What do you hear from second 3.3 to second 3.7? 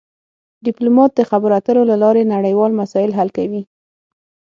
کوي